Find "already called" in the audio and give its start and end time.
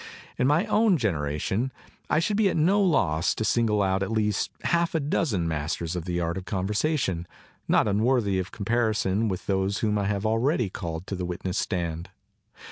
10.25-11.05